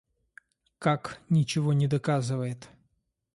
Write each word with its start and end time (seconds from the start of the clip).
Как 0.79 1.19
ничего 1.29 1.73
не 1.73 1.85
доказывает? 1.85 2.67